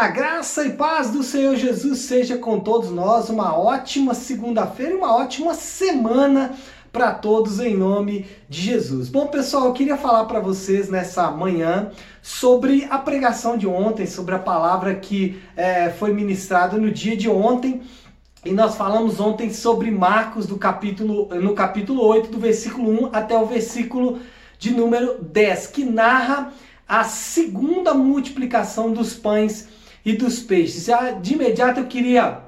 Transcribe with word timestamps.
Olá, 0.00 0.08
graça 0.08 0.64
e 0.64 0.70
paz 0.70 1.10
do 1.10 1.22
Senhor 1.22 1.54
Jesus 1.56 1.98
seja 1.98 2.38
com 2.38 2.58
todos 2.58 2.90
nós. 2.90 3.28
Uma 3.28 3.54
ótima 3.54 4.14
segunda-feira 4.14 4.94
e 4.94 4.96
uma 4.96 5.14
ótima 5.14 5.52
semana 5.52 6.54
para 6.90 7.12
todos 7.12 7.60
em 7.60 7.76
nome 7.76 8.24
de 8.48 8.62
Jesus. 8.62 9.10
Bom, 9.10 9.26
pessoal, 9.26 9.66
eu 9.66 9.74
queria 9.74 9.98
falar 9.98 10.24
para 10.24 10.40
vocês 10.40 10.88
nessa 10.88 11.30
manhã 11.30 11.90
sobre 12.22 12.88
a 12.88 12.96
pregação 12.96 13.58
de 13.58 13.66
ontem, 13.66 14.06
sobre 14.06 14.34
a 14.34 14.38
palavra 14.38 14.94
que 14.94 15.38
é, 15.54 15.90
foi 15.90 16.14
ministrada 16.14 16.78
no 16.78 16.90
dia 16.90 17.14
de 17.14 17.28
ontem. 17.28 17.82
E 18.42 18.52
nós 18.52 18.76
falamos 18.76 19.20
ontem 19.20 19.52
sobre 19.52 19.90
Marcos 19.90 20.46
do 20.46 20.56
capítulo, 20.56 21.28
no 21.34 21.52
capítulo 21.52 22.02
8, 22.06 22.30
do 22.30 22.38
versículo 22.38 23.08
1 23.08 23.10
até 23.12 23.36
o 23.36 23.44
versículo 23.44 24.18
de 24.58 24.70
número 24.70 25.22
10, 25.22 25.66
que 25.66 25.84
narra 25.84 26.54
a 26.88 27.04
segunda 27.04 27.92
multiplicação 27.92 28.94
dos 28.94 29.12
pães 29.12 29.68
e 30.04 30.12
dos 30.12 30.40
peixes. 30.40 30.84
Já 30.86 31.10
de 31.10 31.34
imediato 31.34 31.80
eu 31.80 31.86
queria 31.86 32.38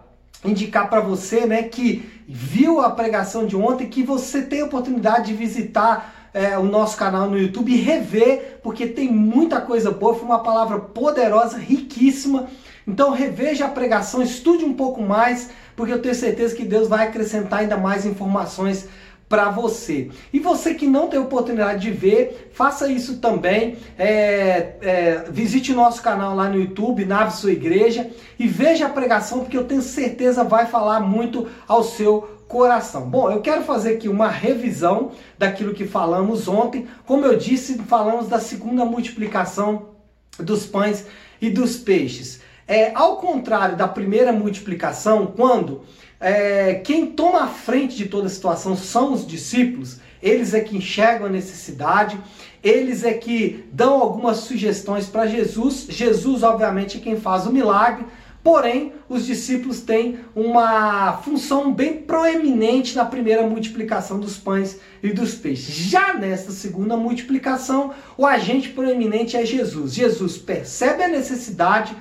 indicar 0.45 0.89
para 0.89 1.01
você, 1.01 1.47
né, 1.47 1.63
que 1.63 2.09
viu 2.27 2.81
a 2.81 2.91
pregação 2.91 3.47
de 3.47 3.57
ontem, 3.57 3.89
que 3.89 4.03
você 4.03 4.43
tem 4.43 4.61
a 4.61 4.65
oportunidade 4.65 5.27
de 5.27 5.35
visitar 5.35 6.31
é, 6.35 6.57
o 6.57 6.65
nosso 6.65 6.97
canal 6.97 7.29
no 7.29 7.39
YouTube 7.39 7.73
e 7.73 7.77
rever, 7.77 8.59
porque 8.63 8.87
tem 8.87 9.11
muita 9.11 9.61
coisa 9.61 9.91
boa. 9.91 10.15
Foi 10.15 10.25
uma 10.25 10.43
palavra 10.43 10.79
poderosa, 10.79 11.59
riquíssima. 11.59 12.49
Então 12.87 13.11
reveja 13.11 13.67
a 13.67 13.69
pregação, 13.69 14.23
estude 14.23 14.65
um 14.65 14.75
pouco 14.75 15.03
mais, 15.03 15.51
porque 15.77 15.93
eu 15.93 16.01
tenho 16.03 16.15
certeza 16.15 16.57
que 16.57 16.65
Deus 16.65 16.89
vai 16.89 17.07
acrescentar 17.07 17.61
ainda 17.61 17.77
mais 17.77 18.05
informações 18.05 18.89
para 19.33 19.49
você. 19.49 20.11
E 20.31 20.39
você 20.39 20.75
que 20.75 20.87
não 20.87 21.09
tem 21.09 21.19
oportunidade 21.19 21.81
de 21.81 21.91
ver, 21.91 22.51
faça 22.53 22.93
isso 22.93 23.17
também. 23.17 23.79
É, 23.99 24.75
é, 24.83 25.25
visite 25.31 25.73
nosso 25.73 26.03
canal 26.03 26.37
lá 26.37 26.51
no 26.51 26.61
YouTube, 26.61 27.07
Nave 27.07 27.35
Sua 27.35 27.51
Igreja, 27.51 28.11
e 28.39 28.47
veja 28.47 28.85
a 28.85 28.91
pregação, 28.91 29.39
porque 29.39 29.57
eu 29.57 29.65
tenho 29.65 29.81
certeza 29.81 30.45
vai 30.45 30.67
falar 30.67 31.01
muito 31.01 31.49
ao 31.67 31.83
seu 31.83 32.43
coração. 32.47 33.09
Bom, 33.09 33.31
eu 33.31 33.41
quero 33.41 33.63
fazer 33.63 33.95
aqui 33.95 34.07
uma 34.07 34.29
revisão 34.29 35.13
daquilo 35.39 35.73
que 35.73 35.87
falamos 35.87 36.47
ontem. 36.47 36.87
Como 37.07 37.25
eu 37.25 37.35
disse, 37.35 37.79
falamos 37.79 38.29
da 38.29 38.39
segunda 38.39 38.85
multiplicação 38.85 39.93
dos 40.39 40.67
pães 40.67 41.07
e 41.41 41.49
dos 41.49 41.79
peixes. 41.79 42.43
É, 42.67 42.93
ao 42.95 43.17
contrário 43.17 43.77
da 43.77 43.89
primeira 43.89 44.33
multiplicação, 44.33 45.27
quando 45.27 45.83
é, 46.21 46.75
quem 46.75 47.07
toma 47.07 47.45
a 47.45 47.49
frente 47.49 47.97
de 47.97 48.07
toda 48.07 48.27
a 48.27 48.31
situação 48.31 48.77
são 48.77 49.13
os 49.13 49.27
discípulos, 49.27 49.99
eles 50.23 50.55
é 50.55 50.61
que 50.61 50.77
enxergam 50.77 51.27
a 51.27 51.31
necessidade, 51.31 52.17
eles 52.63 53.03
é 53.03 53.13
que 53.13 53.65
dão 53.73 54.01
algumas 54.01 54.39
sugestões 54.39 55.07
para 55.07 55.27
Jesus. 55.27 55.87
Jesus, 55.89 56.45
obviamente, 56.45 56.99
é 56.99 57.01
quem 57.01 57.17
faz 57.17 57.45
o 57.45 57.53
milagre, 57.53 58.07
porém, 58.41 58.93
os 59.09 59.27
discípulos 59.27 59.81
têm 59.81 60.21
uma 60.35 61.15
função 61.25 61.73
bem 61.73 61.95
proeminente 61.95 62.95
na 62.95 63.05
primeira 63.05 63.45
multiplicação 63.45 64.21
dos 64.21 64.37
pães 64.37 64.79
e 65.03 65.13
dos 65.13 65.35
peixes. 65.35 65.75
Já 65.75 66.15
nesta 66.15 66.53
segunda 66.53 66.97
multiplicação, 66.97 67.93
o 68.17 68.25
agente 68.25 68.69
proeminente 68.69 69.37
é 69.37 69.45
Jesus. 69.45 69.93
Jesus 69.93 70.39
percebe 70.39 71.03
a 71.03 71.09
necessidade 71.09 71.97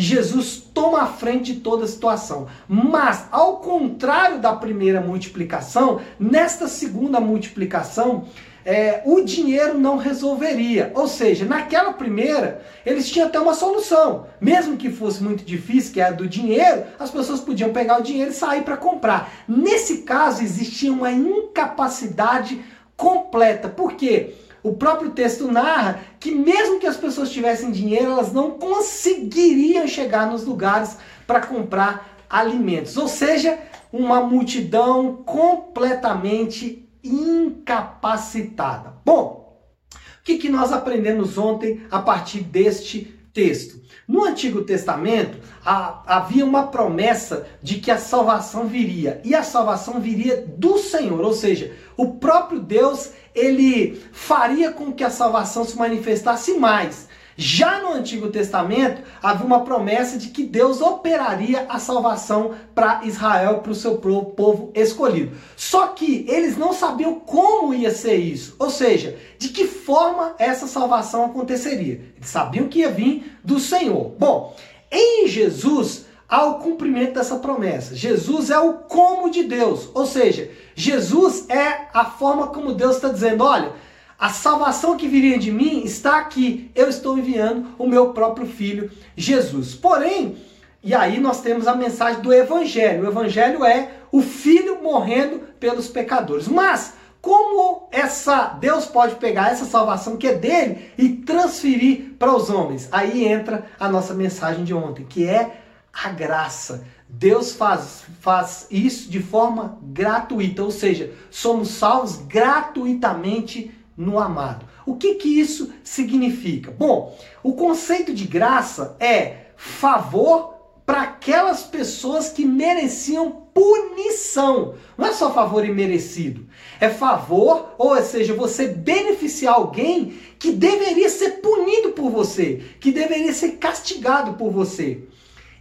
Jesus 0.00 0.62
toma 0.72 1.02
a 1.02 1.06
frente 1.06 1.52
de 1.52 1.60
toda 1.60 1.84
a 1.84 1.88
situação. 1.88 2.46
Mas, 2.68 3.26
ao 3.32 3.56
contrário 3.56 4.38
da 4.38 4.52
primeira 4.52 5.00
multiplicação, 5.00 6.00
nesta 6.20 6.68
segunda 6.68 7.18
multiplicação, 7.18 8.26
é, 8.64 9.02
o 9.04 9.22
dinheiro 9.22 9.76
não 9.76 9.96
resolveria. 9.96 10.92
Ou 10.94 11.08
seja, 11.08 11.44
naquela 11.44 11.92
primeira, 11.94 12.62
eles 12.86 13.10
tinham 13.10 13.26
até 13.26 13.40
uma 13.40 13.54
solução. 13.54 14.26
Mesmo 14.40 14.76
que 14.76 14.88
fosse 14.88 15.20
muito 15.20 15.44
difícil, 15.44 15.94
que 15.94 16.00
é 16.00 16.04
a 16.04 16.10
do 16.12 16.28
dinheiro, 16.28 16.84
as 16.98 17.10
pessoas 17.10 17.40
podiam 17.40 17.72
pegar 17.72 17.98
o 17.98 18.02
dinheiro 18.02 18.30
e 18.30 18.34
sair 18.34 18.62
para 18.62 18.76
comprar. 18.76 19.32
Nesse 19.48 20.02
caso, 20.02 20.44
existia 20.44 20.92
uma 20.92 21.10
incapacidade 21.10 22.62
completa. 22.96 23.68
Por 23.68 23.94
quê? 23.94 24.34
O 24.62 24.74
próprio 24.74 25.10
texto 25.10 25.50
narra 25.50 26.00
que 26.18 26.30
mesmo 26.32 26.80
que 26.80 26.86
as 26.86 26.96
pessoas 26.96 27.30
tivessem 27.30 27.70
dinheiro, 27.70 28.12
elas 28.12 28.32
não 28.32 28.52
conseguiriam 28.52 29.86
chegar 29.86 30.30
nos 30.30 30.44
lugares 30.44 30.96
para 31.26 31.40
comprar 31.40 32.18
alimentos. 32.28 32.96
Ou 32.96 33.08
seja, 33.08 33.58
uma 33.92 34.20
multidão 34.20 35.16
completamente 35.24 36.88
incapacitada. 37.02 38.94
Bom, 39.04 39.58
o 39.92 40.24
que, 40.24 40.38
que 40.38 40.48
nós 40.48 40.72
aprendemos 40.72 41.38
ontem 41.38 41.82
a 41.90 42.00
partir 42.00 42.40
deste 42.40 43.17
texto? 43.38 43.80
No 44.08 44.24
Antigo 44.24 44.62
Testamento 44.62 45.38
havia 45.64 46.44
uma 46.44 46.66
promessa 46.66 47.46
de 47.62 47.76
que 47.76 47.88
a 47.88 47.96
salvação 47.96 48.66
viria 48.66 49.20
e 49.22 49.32
a 49.32 49.44
salvação 49.44 50.00
viria 50.00 50.44
do 50.56 50.76
Senhor, 50.76 51.20
ou 51.20 51.32
seja, 51.32 51.72
o 51.96 52.14
próprio 52.14 52.58
Deus 52.58 53.12
ele 53.32 54.02
faria 54.10 54.72
com 54.72 54.92
que 54.92 55.04
a 55.04 55.10
salvação 55.10 55.64
se 55.64 55.76
manifestasse 55.76 56.54
mais. 56.54 57.06
Já 57.40 57.78
no 57.78 57.92
Antigo 57.92 58.30
Testamento 58.30 59.00
havia 59.22 59.46
uma 59.46 59.60
promessa 59.60 60.18
de 60.18 60.30
que 60.30 60.42
Deus 60.42 60.80
operaria 60.80 61.66
a 61.68 61.78
salvação 61.78 62.56
para 62.74 63.04
Israel, 63.04 63.60
para 63.60 63.70
o 63.70 63.76
seu 63.76 63.98
povo 63.98 64.72
escolhido. 64.74 65.36
Só 65.56 65.86
que 65.86 66.26
eles 66.28 66.56
não 66.58 66.72
sabiam 66.72 67.20
como 67.20 67.72
ia 67.72 67.92
ser 67.92 68.16
isso, 68.16 68.56
ou 68.58 68.70
seja, 68.70 69.16
de 69.38 69.50
que 69.50 69.68
forma 69.68 70.34
essa 70.36 70.66
salvação 70.66 71.26
aconteceria. 71.26 72.12
Eles 72.16 72.28
sabiam 72.28 72.66
que 72.66 72.80
ia 72.80 72.90
vir 72.90 73.38
do 73.44 73.60
Senhor. 73.60 74.16
Bom, 74.18 74.56
em 74.90 75.28
Jesus 75.28 76.06
há 76.28 76.44
o 76.44 76.58
cumprimento 76.58 77.14
dessa 77.14 77.36
promessa. 77.36 77.94
Jesus 77.94 78.50
é 78.50 78.58
o 78.58 78.72
como 78.78 79.30
de 79.30 79.44
Deus, 79.44 79.88
ou 79.94 80.06
seja, 80.06 80.50
Jesus 80.74 81.48
é 81.48 81.86
a 81.94 82.04
forma 82.04 82.48
como 82.48 82.74
Deus 82.74 82.96
está 82.96 83.10
dizendo: 83.10 83.44
olha 83.44 83.86
a 84.18 84.30
salvação 84.30 84.96
que 84.96 85.06
viria 85.06 85.38
de 85.38 85.52
mim 85.52 85.84
está 85.84 86.18
aqui. 86.18 86.70
Eu 86.74 86.88
estou 86.88 87.16
enviando 87.16 87.68
o 87.78 87.86
meu 87.86 88.12
próprio 88.12 88.46
filho, 88.46 88.90
Jesus. 89.16 89.76
Porém, 89.76 90.36
e 90.82 90.92
aí 90.92 91.20
nós 91.20 91.40
temos 91.40 91.68
a 91.68 91.74
mensagem 91.76 92.20
do 92.20 92.32
evangelho. 92.32 93.04
O 93.04 93.08
evangelho 93.08 93.64
é 93.64 93.92
o 94.10 94.20
filho 94.20 94.82
morrendo 94.82 95.42
pelos 95.60 95.86
pecadores. 95.86 96.48
Mas 96.48 96.94
como 97.20 97.88
essa 97.92 98.56
Deus 98.60 98.86
pode 98.86 99.14
pegar 99.16 99.52
essa 99.52 99.64
salvação 99.64 100.16
que 100.16 100.26
é 100.26 100.34
dele 100.34 100.90
e 100.98 101.10
transferir 101.10 102.14
para 102.18 102.34
os 102.34 102.50
homens? 102.50 102.88
Aí 102.90 103.24
entra 103.24 103.66
a 103.78 103.88
nossa 103.88 104.14
mensagem 104.14 104.64
de 104.64 104.74
ontem, 104.74 105.04
que 105.04 105.28
é 105.28 105.60
a 105.92 106.08
graça. 106.08 106.84
Deus 107.08 107.52
faz, 107.52 108.02
faz 108.20 108.66
isso 108.70 109.08
de 109.10 109.22
forma 109.22 109.78
gratuita, 109.82 110.62
ou 110.62 110.70
seja, 110.70 111.12
somos 111.30 111.68
salvos 111.70 112.16
gratuitamente 112.26 113.77
no 113.98 114.20
amado. 114.20 114.64
O 114.86 114.94
que, 114.94 115.16
que 115.16 115.40
isso 115.40 115.72
significa? 115.82 116.70
Bom, 116.70 117.18
o 117.42 117.52
conceito 117.54 118.14
de 118.14 118.24
graça 118.24 118.96
é 119.00 119.48
favor 119.56 120.54
para 120.86 121.02
aquelas 121.02 121.64
pessoas 121.64 122.30
que 122.30 122.46
mereciam 122.46 123.48
punição. 123.52 124.76
Não 124.96 125.06
é 125.06 125.12
só 125.12 125.34
favor 125.34 125.62
imerecido. 125.64 126.46
É 126.80 126.88
favor, 126.88 127.74
ou 127.76 128.00
seja, 128.02 128.32
você 128.32 128.68
beneficiar 128.68 129.54
alguém 129.54 130.16
que 130.38 130.52
deveria 130.52 131.10
ser 131.10 131.42
punido 131.42 131.90
por 131.90 132.08
você, 132.08 132.62
que 132.80 132.92
deveria 132.92 133.34
ser 133.34 133.58
castigado 133.58 134.34
por 134.34 134.50
você. 134.50 135.02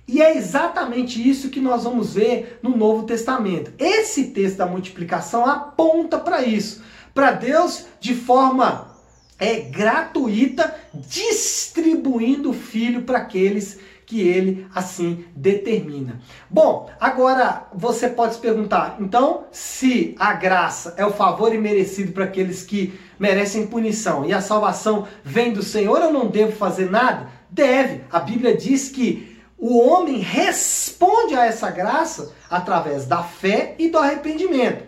E 0.08 0.22
é 0.22 0.38
exatamente 0.38 1.28
isso 1.28 1.50
que 1.50 1.60
nós 1.60 1.84
vamos 1.84 2.14
ver 2.14 2.60
no 2.64 2.76
Novo 2.78 3.04
Testamento. 3.04 3.74
Esse 3.78 4.26
texto 4.26 4.58
da 4.58 4.66
multiplicação 4.66 5.46
aponta 5.46 6.18
para 6.18 6.44
isso 6.44 6.82
para 7.18 7.32
Deus 7.32 7.88
de 8.00 8.14
forma 8.14 8.96
é, 9.40 9.62
gratuita, 9.62 10.72
distribuindo 10.94 12.52
o 12.52 12.54
filho 12.54 13.02
para 13.02 13.18
aqueles 13.18 13.80
que 14.06 14.22
ele 14.22 14.68
assim 14.74 15.26
determina. 15.36 16.22
Bom, 16.48 16.88
agora 17.00 17.66
você 17.74 18.08
pode 18.08 18.36
se 18.36 18.40
perguntar, 18.40 18.98
então, 19.00 19.46
se 19.52 20.16
a 20.20 20.32
graça 20.34 20.94
é 20.96 21.04
o 21.08 21.12
favor 21.12 21.56
imerecido 21.56 22.12
para 22.12 22.26
aqueles 22.26 22.62
que 22.62 22.94
merecem 23.20 23.66
punição 23.66 24.24
e 24.24 24.32
a 24.32 24.40
salvação 24.40 25.08
vem 25.24 25.52
do 25.52 25.64
Senhor, 25.64 26.00
eu 26.00 26.14
não 26.14 26.28
devo 26.28 26.52
fazer 26.52 26.88
nada? 26.92 27.30
Deve. 27.50 28.02
A 28.12 28.20
Bíblia 28.20 28.56
diz 28.56 28.90
que 28.90 29.37
o 29.58 29.80
homem 29.80 30.20
responde 30.20 31.36
a 31.36 31.46
essa 31.46 31.72
graça 31.72 32.34
através 32.50 33.06
da 33.06 33.24
fé 33.24 33.76
e 33.80 33.90
do 33.90 33.98
arrependimento. 33.98 34.84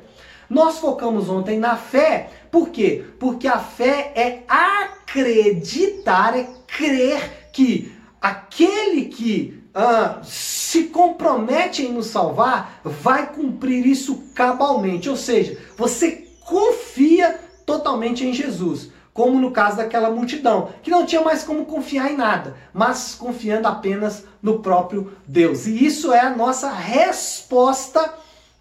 Nós 0.49 0.79
focamos 0.79 1.29
ontem 1.29 1.59
na 1.59 1.75
fé, 1.75 2.29
por 2.51 2.69
quê? 2.69 3.05
Porque 3.19 3.47
a 3.47 3.59
fé 3.59 4.11
é 4.15 4.43
acreditar, 4.47 6.37
é 6.37 6.47
crer 6.67 7.49
que 7.51 7.91
aquele 8.21 9.05
que 9.05 9.63
ah, 9.73 10.21
se 10.23 10.85
compromete 10.85 11.83
em 11.83 11.93
nos 11.93 12.07
salvar 12.07 12.81
vai 12.83 13.31
cumprir 13.31 13.85
isso 13.85 14.23
cabalmente. 14.33 15.09
Ou 15.09 15.15
seja, 15.15 15.57
você 15.77 16.27
confia 16.41 17.39
totalmente 17.65 18.25
em 18.25 18.33
Jesus. 18.33 18.91
Como 19.19 19.37
no 19.37 19.51
caso 19.51 19.75
daquela 19.75 20.09
multidão, 20.09 20.69
que 20.81 20.89
não 20.89 21.05
tinha 21.05 21.21
mais 21.21 21.43
como 21.43 21.65
confiar 21.65 22.09
em 22.09 22.15
nada, 22.15 22.55
mas 22.73 23.13
confiando 23.13 23.67
apenas 23.67 24.23
no 24.41 24.59
próprio 24.59 25.11
Deus. 25.27 25.67
E 25.67 25.85
isso 25.85 26.13
é 26.13 26.21
a 26.21 26.29
nossa 26.29 26.71
resposta 26.71 28.13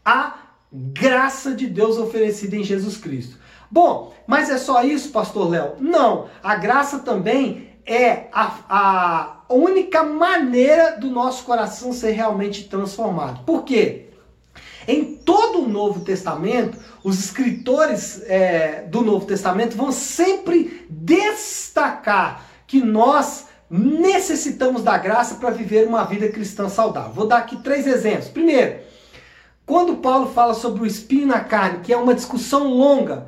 à 0.05 0.34
graça 0.72 1.55
de 1.55 1.69
Deus 1.69 1.96
oferecida 1.96 2.56
em 2.56 2.64
Jesus 2.64 2.96
Cristo. 2.96 3.38
Bom, 3.70 4.12
mas 4.26 4.50
é 4.50 4.58
só 4.58 4.82
isso, 4.82 5.10
pastor 5.10 5.49
Léo? 5.49 5.75
Não, 5.78 6.26
a 6.43 6.56
graça 6.56 6.99
também 6.99 7.70
é 7.87 8.26
a, 8.32 8.50
a 8.69 9.54
única 9.54 10.02
maneira 10.02 10.96
do 10.99 11.08
nosso 11.08 11.44
coração 11.44 11.93
ser 11.93 12.11
realmente 12.11 12.64
transformado. 12.64 13.44
Por 13.44 13.62
quê? 13.62 14.07
Em 14.88 15.05
todo 15.17 15.64
o 15.64 15.69
Novo 15.69 16.00
Testamento, 16.00 16.79
os 17.05 17.19
escritores 17.19 18.23
é, 18.25 18.87
do 18.90 19.02
Novo 19.02 19.26
Testamento 19.26 19.76
vão 19.76 19.93
sempre 19.93 20.87
destacar 20.88 22.46
que 22.67 22.81
nós 22.81 23.49
necessitamos 23.70 24.82
da 24.82 24.96
graça 24.96 25.35
para 25.35 25.50
viver 25.50 25.87
uma 25.87 26.05
vida 26.05 26.31
cristã 26.31 26.70
saudável. 26.70 27.12
Vou 27.12 27.26
dar 27.26 27.37
aqui 27.37 27.58
três 27.58 27.87
exemplos. 27.87 28.29
Primeiro, 28.29 28.79
quando 29.67 29.99
Paulo 29.99 30.31
fala 30.31 30.55
sobre 30.55 30.82
o 30.82 30.87
espinho 30.87 31.26
na 31.26 31.40
carne, 31.40 31.81
que 31.81 31.93
é 31.93 31.96
uma 31.99 32.14
discussão 32.14 32.67
longa, 32.69 33.26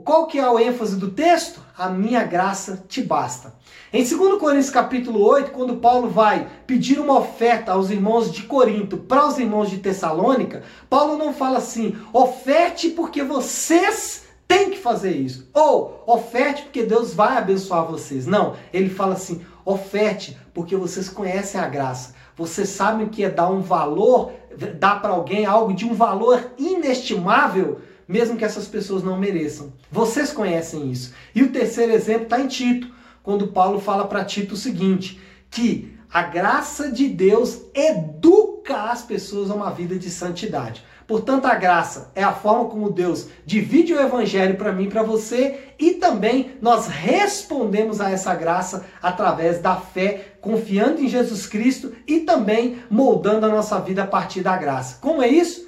qual 0.00 0.26
que 0.26 0.38
é 0.38 0.48
o 0.48 0.58
ênfase 0.58 0.96
do 0.96 1.10
texto? 1.10 1.60
A 1.76 1.88
minha 1.88 2.24
graça 2.24 2.84
te 2.88 3.02
basta. 3.02 3.54
Em 3.92 4.02
2 4.02 4.38
Coríntios 4.38 4.70
capítulo 4.70 5.22
8, 5.22 5.52
quando 5.52 5.76
Paulo 5.76 6.08
vai 6.08 6.48
pedir 6.66 6.98
uma 6.98 7.18
oferta 7.18 7.72
aos 7.72 7.90
irmãos 7.90 8.32
de 8.32 8.42
Corinto 8.42 8.96
para 8.96 9.26
os 9.26 9.38
irmãos 9.38 9.70
de 9.70 9.78
Tessalônica, 9.78 10.62
Paulo 10.90 11.16
não 11.16 11.32
fala 11.32 11.58
assim, 11.58 11.96
oferte 12.12 12.90
porque 12.90 13.22
vocês 13.22 14.24
têm 14.48 14.70
que 14.70 14.78
fazer 14.78 15.12
isso. 15.12 15.48
Ou 15.54 16.02
oferte 16.06 16.62
porque 16.62 16.82
Deus 16.82 17.14
vai 17.14 17.36
abençoar 17.36 17.86
vocês. 17.86 18.26
Não, 18.26 18.54
ele 18.72 18.90
fala 18.90 19.14
assim, 19.14 19.44
oferte 19.64 20.36
porque 20.52 20.76
vocês 20.76 21.08
conhecem 21.08 21.60
a 21.60 21.68
graça. 21.68 22.14
Vocês 22.36 22.68
sabem 22.68 23.08
que 23.08 23.24
é 23.24 23.30
dar 23.30 23.50
um 23.50 23.60
valor, 23.60 24.32
dar 24.78 25.00
para 25.00 25.12
alguém 25.12 25.46
algo 25.46 25.72
de 25.72 25.86
um 25.86 25.94
valor 25.94 26.52
inestimável 26.58 27.80
mesmo 28.08 28.36
que 28.36 28.44
essas 28.44 28.66
pessoas 28.66 29.02
não 29.02 29.18
mereçam. 29.18 29.72
Vocês 29.90 30.32
conhecem 30.32 30.90
isso. 30.90 31.14
E 31.34 31.42
o 31.42 31.52
terceiro 31.52 31.92
exemplo 31.92 32.24
está 32.24 32.40
em 32.40 32.46
Tito, 32.46 32.88
quando 33.22 33.48
Paulo 33.48 33.80
fala 33.80 34.06
para 34.06 34.24
Tito 34.24 34.54
o 34.54 34.58
seguinte: 34.58 35.20
que 35.50 35.96
a 36.12 36.22
graça 36.22 36.90
de 36.90 37.08
Deus 37.08 37.60
educa 37.74 38.90
as 38.90 39.02
pessoas 39.02 39.50
a 39.50 39.54
uma 39.54 39.70
vida 39.70 39.98
de 39.98 40.08
santidade. 40.10 40.84
Portanto, 41.06 41.46
a 41.46 41.54
graça 41.54 42.10
é 42.16 42.22
a 42.22 42.32
forma 42.32 42.64
como 42.64 42.90
Deus 42.90 43.28
divide 43.44 43.94
o 43.94 44.00
evangelho 44.00 44.56
para 44.56 44.72
mim 44.72 44.84
e 44.84 44.88
para 44.88 45.04
você, 45.04 45.72
e 45.78 45.94
também 45.94 46.56
nós 46.60 46.88
respondemos 46.88 48.00
a 48.00 48.10
essa 48.10 48.34
graça 48.34 48.84
através 49.00 49.60
da 49.60 49.76
fé, 49.76 50.36
confiando 50.40 51.00
em 51.00 51.08
Jesus 51.08 51.46
Cristo 51.46 51.92
e 52.08 52.20
também 52.20 52.78
moldando 52.90 53.46
a 53.46 53.48
nossa 53.48 53.78
vida 53.78 54.02
a 54.02 54.06
partir 54.06 54.40
da 54.40 54.56
graça. 54.56 54.98
Como 55.00 55.22
é 55.22 55.28
isso? 55.28 55.65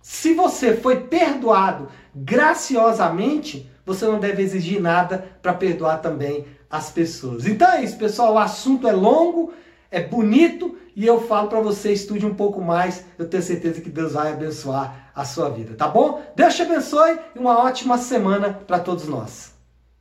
Se 0.00 0.34
você 0.34 0.76
foi 0.76 1.00
perdoado 1.00 1.88
graciosamente, 2.14 3.70
você 3.84 4.06
não 4.06 4.18
deve 4.18 4.42
exigir 4.42 4.80
nada 4.80 5.26
para 5.40 5.54
perdoar 5.54 5.98
também 5.98 6.46
as 6.70 6.90
pessoas. 6.90 7.46
Então 7.46 7.70
é 7.70 7.82
isso, 7.82 7.96
pessoal. 7.96 8.34
O 8.34 8.38
assunto 8.38 8.86
é 8.86 8.92
longo, 8.92 9.52
é 9.90 10.00
bonito 10.00 10.76
e 10.94 11.06
eu 11.06 11.20
falo 11.26 11.48
para 11.48 11.60
você 11.60 11.92
estude 11.92 12.26
um 12.26 12.34
pouco 12.34 12.60
mais. 12.60 13.04
Eu 13.18 13.28
tenho 13.28 13.42
certeza 13.42 13.80
que 13.80 13.90
Deus 13.90 14.12
vai 14.12 14.32
abençoar 14.32 15.10
a 15.14 15.24
sua 15.24 15.48
vida, 15.48 15.74
tá 15.74 15.88
bom? 15.88 16.22
Deus 16.36 16.54
te 16.54 16.62
abençoe 16.62 17.18
e 17.34 17.38
uma 17.38 17.58
ótima 17.58 17.98
semana 17.98 18.52
para 18.52 18.78
todos 18.78 19.08
nós. 19.08 19.57